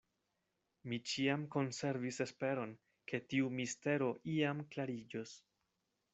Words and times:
Mi 0.93 0.97
ĉiam 1.11 1.43
konservis 1.55 2.17
esperon, 2.25 2.73
ke 3.13 3.21
tiu 3.35 3.53
mistero 3.61 4.11
iam 4.39 4.65
klariĝos. 4.75 5.37